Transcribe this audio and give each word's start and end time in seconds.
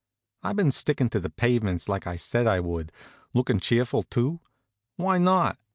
I've 0.41 0.55
been 0.55 0.71
stickin' 0.71 1.11
to 1.11 1.19
the 1.19 1.29
pavements, 1.29 1.87
like 1.87 2.07
I 2.07 2.15
said 2.15 2.47
I 2.47 2.59
would. 2.59 2.91
Lookin' 3.35 3.59
cheerful, 3.59 4.01
too? 4.01 4.39
Why 4.95 5.19
not? 5.19 5.59